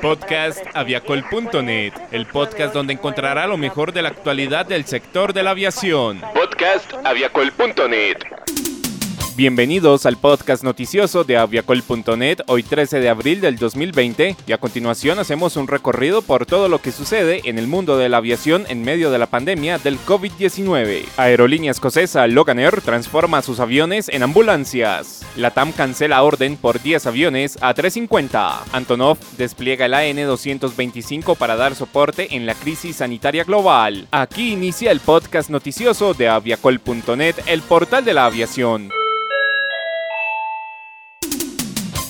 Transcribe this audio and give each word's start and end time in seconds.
Podcast 0.00 0.64
aviacol.net, 0.74 1.92
el 2.10 2.26
podcast 2.26 2.74
donde 2.74 2.94
encontrará 2.94 3.46
lo 3.46 3.56
mejor 3.56 3.92
de 3.92 4.02
la 4.02 4.08
actualidad 4.08 4.66
del 4.66 4.86
sector 4.86 5.32
de 5.32 5.42
la 5.42 5.50
aviación. 5.50 6.20
Podcast 6.34 6.92
aviacol.net. 7.04 8.39
Bienvenidos 9.40 10.04
al 10.04 10.18
podcast 10.18 10.62
noticioso 10.64 11.24
de 11.24 11.38
aviacol.net, 11.38 12.40
hoy 12.46 12.62
13 12.62 13.00
de 13.00 13.08
abril 13.08 13.40
del 13.40 13.56
2020, 13.56 14.36
y 14.46 14.52
a 14.52 14.58
continuación 14.58 15.18
hacemos 15.18 15.56
un 15.56 15.66
recorrido 15.66 16.20
por 16.20 16.44
todo 16.44 16.68
lo 16.68 16.82
que 16.82 16.92
sucede 16.92 17.40
en 17.48 17.58
el 17.58 17.66
mundo 17.66 17.96
de 17.96 18.10
la 18.10 18.18
aviación 18.18 18.66
en 18.68 18.82
medio 18.82 19.10
de 19.10 19.16
la 19.16 19.28
pandemia 19.28 19.78
del 19.78 19.98
COVID-19. 20.00 21.06
Aerolínea 21.16 21.70
escocesa 21.70 22.26
Logan 22.26 22.58
Air 22.58 22.82
transforma 22.82 23.40
sus 23.40 23.60
aviones 23.60 24.10
en 24.10 24.24
ambulancias. 24.24 25.24
La 25.36 25.52
TAM 25.52 25.72
cancela 25.72 26.22
orden 26.22 26.58
por 26.58 26.82
10 26.82 27.06
aviones 27.06 27.56
a 27.62 27.72
350. 27.72 28.64
Antonov 28.72 29.16
despliega 29.38 29.86
el 29.86 29.94
AN-225 29.94 31.34
para 31.34 31.56
dar 31.56 31.74
soporte 31.74 32.36
en 32.36 32.44
la 32.44 32.54
crisis 32.54 32.96
sanitaria 32.96 33.44
global. 33.44 34.06
Aquí 34.10 34.52
inicia 34.52 34.90
el 34.90 35.00
podcast 35.00 35.48
noticioso 35.48 36.12
de 36.12 36.28
aviacol.net, 36.28 37.36
el 37.46 37.62
portal 37.62 38.04
de 38.04 38.12
la 38.12 38.26
aviación. 38.26 38.90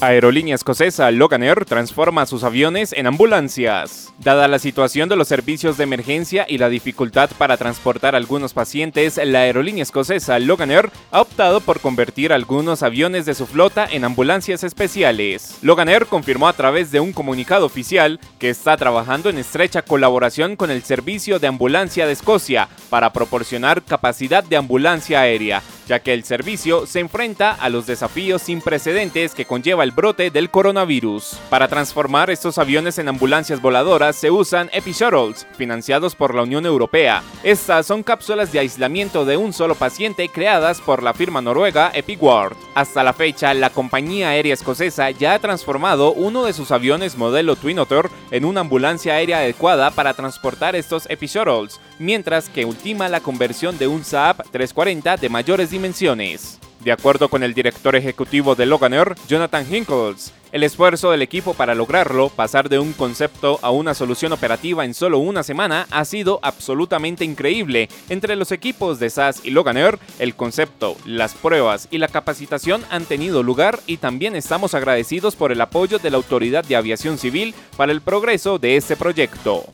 Aerolínea 0.02 0.54
escocesa 0.54 1.10
Logan 1.10 1.42
Air 1.42 1.66
transforma 1.66 2.24
sus 2.24 2.42
aviones 2.42 2.94
en 2.94 3.06
ambulancias. 3.06 4.14
Dada 4.18 4.48
la 4.48 4.58
situación 4.58 5.10
de 5.10 5.16
los 5.16 5.28
servicios 5.28 5.76
de 5.76 5.84
emergencia 5.84 6.46
y 6.48 6.56
la 6.56 6.70
dificultad 6.70 7.28
para 7.36 7.58
transportar 7.58 8.16
algunos 8.16 8.54
pacientes, 8.54 9.20
la 9.22 9.40
aerolínea 9.40 9.82
escocesa 9.82 10.38
Logan 10.38 10.70
Air 10.70 10.90
ha 11.10 11.20
optado 11.20 11.60
por 11.60 11.80
convertir 11.80 12.32
algunos 12.32 12.82
aviones 12.82 13.26
de 13.26 13.34
su 13.34 13.46
flota 13.46 13.86
en 13.90 14.04
ambulancias 14.04 14.64
especiales. 14.64 15.58
Logan 15.60 15.90
Air 15.90 16.06
confirmó 16.06 16.48
a 16.48 16.54
través 16.54 16.90
de 16.90 17.00
un 17.00 17.12
comunicado 17.12 17.66
oficial 17.66 18.20
que 18.38 18.48
está 18.48 18.78
trabajando 18.78 19.28
en 19.28 19.36
estrecha 19.36 19.82
colaboración 19.82 20.56
con 20.56 20.70
el 20.70 20.82
Servicio 20.82 21.38
de 21.38 21.48
Ambulancia 21.48 22.06
de 22.06 22.14
Escocia 22.14 22.70
para 22.88 23.12
proporcionar 23.12 23.82
capacidad 23.82 24.42
de 24.44 24.56
ambulancia 24.56 25.20
aérea 25.20 25.62
ya 25.90 25.98
que 25.98 26.14
el 26.14 26.22
servicio 26.22 26.86
se 26.86 27.00
enfrenta 27.00 27.50
a 27.50 27.68
los 27.68 27.84
desafíos 27.84 28.42
sin 28.42 28.60
precedentes 28.60 29.34
que 29.34 29.44
conlleva 29.44 29.82
el 29.82 29.89
brote 29.90 30.30
del 30.30 30.50
coronavirus. 30.50 31.38
Para 31.48 31.68
transformar 31.68 32.30
estos 32.30 32.58
aviones 32.58 32.98
en 32.98 33.08
ambulancias 33.08 33.60
voladoras 33.60 34.16
se 34.16 34.30
usan 34.30 34.70
Epishuttles, 34.72 35.46
financiados 35.56 36.14
por 36.14 36.34
la 36.34 36.42
Unión 36.42 36.66
Europea. 36.66 37.22
Estas 37.42 37.86
son 37.86 38.02
cápsulas 38.02 38.52
de 38.52 38.58
aislamiento 38.58 39.24
de 39.24 39.36
un 39.36 39.52
solo 39.52 39.74
paciente 39.74 40.28
creadas 40.28 40.80
por 40.80 41.02
la 41.02 41.14
firma 41.14 41.40
noruega 41.40 41.90
EpiWard. 41.94 42.56
Hasta 42.74 43.02
la 43.04 43.12
fecha, 43.12 43.54
la 43.54 43.70
compañía 43.70 44.30
aérea 44.30 44.54
escocesa 44.54 45.10
ya 45.10 45.34
ha 45.34 45.38
transformado 45.38 46.12
uno 46.12 46.44
de 46.44 46.52
sus 46.52 46.70
aviones 46.70 47.16
modelo 47.16 47.56
Twin 47.56 47.78
Otter 47.78 48.08
en 48.30 48.44
una 48.44 48.60
ambulancia 48.60 49.14
aérea 49.14 49.38
adecuada 49.38 49.90
para 49.90 50.14
transportar 50.14 50.76
estos 50.76 51.08
Epishuttles, 51.10 51.80
mientras 51.98 52.48
que 52.48 52.64
ultima 52.64 53.08
la 53.08 53.20
conversión 53.20 53.78
de 53.78 53.88
un 53.88 54.04
Saab 54.04 54.36
340 54.50 55.16
de 55.16 55.28
mayores 55.28 55.70
dimensiones 55.70 56.60
de 56.80 56.92
acuerdo 56.92 57.28
con 57.28 57.42
el 57.42 57.54
director 57.54 57.94
ejecutivo 57.96 58.54
de 58.54 58.66
Logan 58.66 58.94
Air, 58.94 59.14
Jonathan 59.28 59.66
Hinkles, 59.70 60.32
el 60.52 60.62
esfuerzo 60.62 61.10
del 61.10 61.22
equipo 61.22 61.54
para 61.54 61.74
lograrlo, 61.74 62.28
pasar 62.28 62.68
de 62.68 62.78
un 62.78 62.92
concepto 62.92 63.58
a 63.62 63.70
una 63.70 63.94
solución 63.94 64.32
operativa 64.32 64.84
en 64.84 64.94
solo 64.94 65.18
una 65.18 65.42
semana, 65.42 65.86
ha 65.90 66.04
sido 66.04 66.40
absolutamente 66.42 67.24
increíble. 67.24 67.88
Entre 68.08 68.34
los 68.36 68.50
equipos 68.50 68.98
de 68.98 69.10
SAS 69.10 69.44
y 69.44 69.50
Logan 69.50 69.76
Air, 69.76 69.98
el 70.18 70.34
concepto, 70.34 70.96
las 71.04 71.34
pruebas 71.34 71.88
y 71.90 71.98
la 71.98 72.08
capacitación 72.08 72.82
han 72.90 73.04
tenido 73.04 73.42
lugar 73.42 73.80
y 73.86 73.98
también 73.98 74.34
estamos 74.34 74.74
agradecidos 74.74 75.36
por 75.36 75.52
el 75.52 75.60
apoyo 75.60 75.98
de 75.98 76.10
la 76.10 76.16
Autoridad 76.16 76.64
de 76.64 76.76
Aviación 76.76 77.18
Civil 77.18 77.54
para 77.76 77.92
el 77.92 78.00
progreso 78.00 78.58
de 78.58 78.76
este 78.76 78.96
proyecto. 78.96 79.64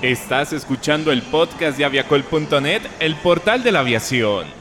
Estás 0.00 0.52
escuchando 0.52 1.10
el 1.10 1.22
podcast 1.22 1.76
de 1.76 1.84
aviacol.net, 1.84 2.82
el 3.00 3.16
portal 3.16 3.64
de 3.64 3.72
la 3.72 3.80
aviación. 3.80 4.57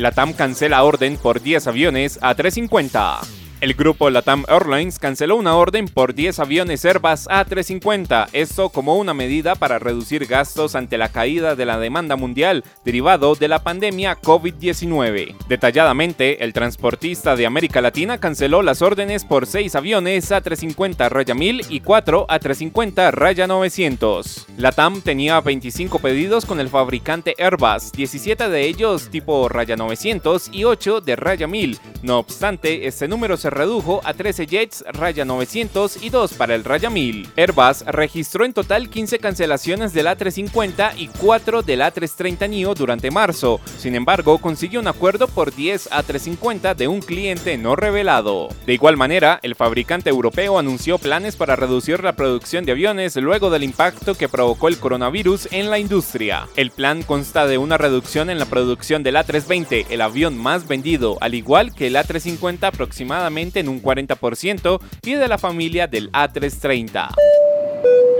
La 0.00 0.12
TAM 0.12 0.32
cancela 0.32 0.82
orden 0.82 1.18
por 1.18 1.42
10 1.42 1.66
aviones 1.66 2.18
a 2.22 2.34
350. 2.34 3.39
El 3.60 3.74
grupo 3.74 4.08
Latam 4.08 4.46
Airlines 4.48 4.98
canceló 4.98 5.36
una 5.36 5.54
orden 5.54 5.86
por 5.86 6.14
10 6.14 6.38
aviones 6.38 6.82
Airbus 6.86 7.28
A350, 7.28 8.28
esto 8.32 8.70
como 8.70 8.96
una 8.96 9.12
medida 9.12 9.54
para 9.54 9.78
reducir 9.78 10.24
gastos 10.24 10.74
ante 10.74 10.96
la 10.96 11.10
caída 11.10 11.54
de 11.54 11.66
la 11.66 11.78
demanda 11.78 12.16
mundial 12.16 12.64
derivado 12.86 13.34
de 13.34 13.48
la 13.48 13.62
pandemia 13.62 14.18
COVID-19. 14.18 15.36
Detalladamente, 15.46 16.42
el 16.42 16.54
transportista 16.54 17.36
de 17.36 17.44
América 17.44 17.82
Latina 17.82 18.16
canceló 18.16 18.62
las 18.62 18.80
órdenes 18.80 19.26
por 19.26 19.46
6 19.46 19.74
aviones 19.74 20.30
A350 20.30 21.10
Raya 21.10 21.34
1000 21.34 21.66
y 21.68 21.80
4 21.80 22.28
A350 22.28 23.10
Raya 23.10 23.46
900. 23.46 24.46
Latam 24.56 25.02
tenía 25.02 25.38
25 25.38 25.98
pedidos 25.98 26.46
con 26.46 26.60
el 26.60 26.70
fabricante 26.70 27.34
Airbus, 27.38 27.92
17 27.92 28.48
de 28.48 28.62
ellos 28.64 29.10
tipo 29.10 29.50
Raya 29.50 29.76
900 29.76 30.48
y 30.50 30.64
8 30.64 31.02
de 31.02 31.16
Raya 31.16 31.46
1000. 31.46 31.78
No 32.02 32.20
obstante, 32.20 32.86
este 32.86 33.06
número 33.06 33.36
se 33.36 33.49
redujo 33.50 34.00
a 34.04 34.14
13 34.14 34.46
jets 34.46 34.84
Raya 34.92 35.24
900 35.24 36.02
y 36.02 36.10
2 36.10 36.34
para 36.34 36.54
el 36.54 36.64
Raya 36.64 36.90
1000. 36.90 37.28
Airbus 37.36 37.84
registró 37.86 38.44
en 38.44 38.52
total 38.52 38.88
15 38.88 39.18
cancelaciones 39.18 39.92
del 39.92 40.06
A350 40.06 40.92
y 40.96 41.08
4 41.08 41.62
del 41.62 41.80
A330 41.80 42.48
NEO 42.48 42.74
durante 42.74 43.10
marzo. 43.10 43.60
Sin 43.78 43.94
embargo, 43.94 44.38
consiguió 44.38 44.80
un 44.80 44.88
acuerdo 44.88 45.28
por 45.28 45.54
10 45.54 45.90
A350 45.90 46.74
de 46.74 46.88
un 46.88 47.00
cliente 47.00 47.56
no 47.58 47.76
revelado. 47.76 48.48
De 48.66 48.74
igual 48.74 48.96
manera, 48.96 49.40
el 49.42 49.54
fabricante 49.54 50.10
europeo 50.10 50.58
anunció 50.58 50.98
planes 50.98 51.36
para 51.36 51.56
reducir 51.56 52.02
la 52.02 52.14
producción 52.14 52.64
de 52.64 52.72
aviones 52.72 53.16
luego 53.16 53.50
del 53.50 53.64
impacto 53.64 54.14
que 54.14 54.28
provocó 54.28 54.68
el 54.68 54.78
coronavirus 54.78 55.48
en 55.52 55.70
la 55.70 55.78
industria. 55.78 56.46
El 56.56 56.70
plan 56.70 57.02
consta 57.02 57.46
de 57.46 57.58
una 57.58 57.78
reducción 57.78 58.30
en 58.30 58.38
la 58.38 58.46
producción 58.46 59.02
del 59.02 59.16
A320, 59.16 59.86
el 59.90 60.00
avión 60.00 60.38
más 60.38 60.68
vendido, 60.68 61.18
al 61.20 61.34
igual 61.34 61.74
que 61.74 61.86
el 61.86 61.96
A350 61.96 62.64
aproximadamente 62.64 63.39
en 63.40 63.68
un 63.68 63.82
40% 63.82 64.80
y 65.02 65.14
de 65.14 65.28
la 65.28 65.38
familia 65.38 65.86
del 65.86 66.12
A330. 66.12 67.08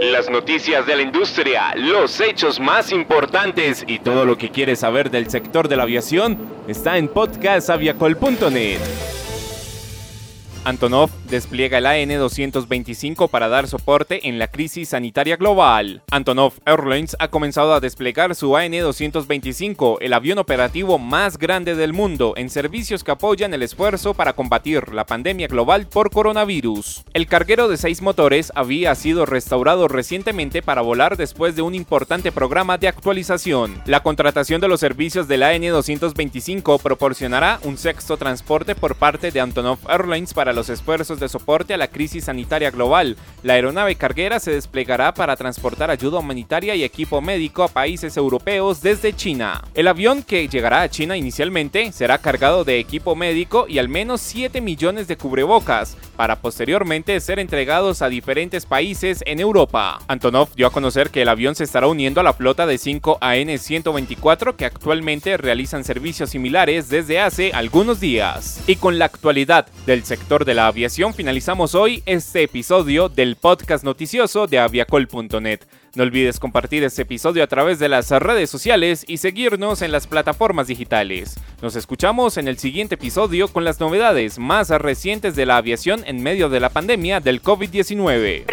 Las 0.00 0.30
noticias 0.30 0.86
de 0.86 0.96
la 0.96 1.02
industria, 1.02 1.74
los 1.76 2.20
hechos 2.20 2.58
más 2.58 2.90
importantes 2.90 3.84
y 3.86 3.98
todo 3.98 4.24
lo 4.24 4.38
que 4.38 4.50
quieres 4.50 4.80
saber 4.80 5.10
del 5.10 5.28
sector 5.28 5.68
de 5.68 5.76
la 5.76 5.82
aviación 5.82 6.38
está 6.66 6.96
en 6.96 7.08
podcastaviacol.net. 7.08 9.09
Antonov 10.62 11.10
despliega 11.30 11.78
el 11.78 11.86
AN-225 11.86 13.30
para 13.30 13.48
dar 13.48 13.66
soporte 13.66 14.28
en 14.28 14.38
la 14.38 14.48
crisis 14.48 14.90
sanitaria 14.90 15.36
global. 15.36 16.02
Antonov 16.10 16.52
Airlines 16.66 17.16
ha 17.18 17.28
comenzado 17.28 17.72
a 17.72 17.80
desplegar 17.80 18.34
su 18.34 18.54
AN-225, 18.56 19.96
el 20.02 20.12
avión 20.12 20.38
operativo 20.38 20.98
más 20.98 21.38
grande 21.38 21.74
del 21.76 21.94
mundo, 21.94 22.34
en 22.36 22.50
servicios 22.50 23.04
que 23.04 23.12
apoyan 23.12 23.54
el 23.54 23.62
esfuerzo 23.62 24.12
para 24.12 24.34
combatir 24.34 24.92
la 24.92 25.06
pandemia 25.06 25.48
global 25.48 25.86
por 25.86 26.10
coronavirus. 26.10 27.04
El 27.14 27.26
carguero 27.26 27.68
de 27.68 27.78
seis 27.78 28.02
motores 28.02 28.52
había 28.54 28.94
sido 28.94 29.24
restaurado 29.24 29.88
recientemente 29.88 30.60
para 30.60 30.82
volar 30.82 31.16
después 31.16 31.56
de 31.56 31.62
un 31.62 31.74
importante 31.74 32.32
programa 32.32 32.76
de 32.76 32.88
actualización. 32.88 33.80
La 33.86 34.02
contratación 34.02 34.60
de 34.60 34.68
los 34.68 34.80
servicios 34.80 35.26
del 35.26 35.42
AN-225 35.42 36.82
proporcionará 36.82 37.60
un 37.62 37.78
sexto 37.78 38.18
transporte 38.18 38.74
por 38.74 38.96
parte 38.96 39.30
de 39.30 39.40
Antonov 39.40 39.78
Airlines 39.88 40.34
para 40.34 40.49
los 40.52 40.68
esfuerzos 40.68 41.20
de 41.20 41.28
soporte 41.28 41.74
a 41.74 41.76
la 41.76 41.88
crisis 41.88 42.24
sanitaria 42.24 42.70
global. 42.70 43.16
La 43.42 43.54
aeronave 43.54 43.94
carguera 43.94 44.40
se 44.40 44.52
desplegará 44.52 45.14
para 45.14 45.36
transportar 45.36 45.90
ayuda 45.90 46.18
humanitaria 46.18 46.74
y 46.74 46.84
equipo 46.84 47.20
médico 47.20 47.62
a 47.62 47.68
países 47.68 48.16
europeos 48.16 48.82
desde 48.82 49.14
China. 49.14 49.62
El 49.74 49.88
avión 49.88 50.22
que 50.22 50.48
llegará 50.48 50.82
a 50.82 50.88
China 50.88 51.16
inicialmente 51.16 51.92
será 51.92 52.18
cargado 52.18 52.64
de 52.64 52.78
equipo 52.78 53.16
médico 53.16 53.66
y 53.68 53.78
al 53.78 53.88
menos 53.88 54.20
7 54.20 54.60
millones 54.60 55.08
de 55.08 55.16
cubrebocas, 55.16 55.96
para 56.16 56.36
posteriormente 56.40 57.18
ser 57.20 57.38
entregados 57.38 58.02
a 58.02 58.08
diferentes 58.08 58.66
países 58.66 59.22
en 59.24 59.40
Europa. 59.40 60.00
Antonov 60.06 60.54
dio 60.54 60.66
a 60.66 60.70
conocer 60.70 61.10
que 61.10 61.22
el 61.22 61.28
avión 61.28 61.54
se 61.54 61.64
estará 61.64 61.86
uniendo 61.86 62.20
a 62.20 62.24
la 62.24 62.34
flota 62.34 62.66
de 62.66 62.76
5 62.76 63.18
AN-124 63.20 64.56
que 64.56 64.66
actualmente 64.66 65.36
realizan 65.36 65.84
servicios 65.84 66.30
similares 66.30 66.88
desde 66.88 67.20
hace 67.20 67.52
algunos 67.52 68.00
días. 68.00 68.62
Y 68.66 68.76
con 68.76 68.98
la 68.98 69.06
actualidad 69.06 69.66
del 69.86 70.04
sector 70.04 70.39
de 70.44 70.54
la 70.54 70.66
aviación, 70.66 71.14
finalizamos 71.14 71.74
hoy 71.74 72.02
este 72.06 72.42
episodio 72.42 73.08
del 73.08 73.36
podcast 73.36 73.84
noticioso 73.84 74.46
de 74.46 74.58
aviacol.net. 74.58 75.60
No 75.94 76.02
olvides 76.02 76.40
compartir 76.40 76.84
este 76.84 77.02
episodio 77.02 77.42
a 77.42 77.46
través 77.46 77.78
de 77.78 77.88
las 77.88 78.10
redes 78.10 78.48
sociales 78.48 79.04
y 79.06 79.18
seguirnos 79.18 79.82
en 79.82 79.92
las 79.92 80.06
plataformas 80.06 80.68
digitales. 80.68 81.38
Nos 81.62 81.76
escuchamos 81.76 82.36
en 82.38 82.48
el 82.48 82.58
siguiente 82.58 82.94
episodio 82.94 83.48
con 83.48 83.64
las 83.64 83.80
novedades 83.80 84.38
más 84.38 84.70
recientes 84.70 85.36
de 85.36 85.46
la 85.46 85.56
aviación 85.56 86.02
en 86.06 86.22
medio 86.22 86.48
de 86.48 86.60
la 86.60 86.70
pandemia 86.70 87.20
del 87.20 87.42
COVID-19. 87.42 88.46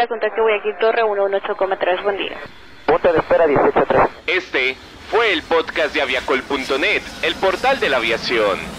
Punto 2.85 3.11
de 3.11 3.19
espera 3.19 3.45
183. 3.45 4.01
Este 4.27 4.75
fue 5.09 5.31
el 5.31 5.41
podcast 5.43 5.93
de 5.93 6.01
aviacol.net, 6.01 7.01
el 7.23 7.35
portal 7.35 7.79
de 7.79 7.89
la 7.89 7.97
aviación. 7.97 8.76